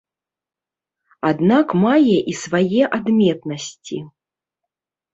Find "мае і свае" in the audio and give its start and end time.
1.85-2.83